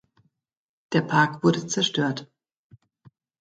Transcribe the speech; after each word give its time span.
Der 0.93 1.03
Park 1.03 1.43
wurde 1.43 1.67
zerstört. 1.67 2.27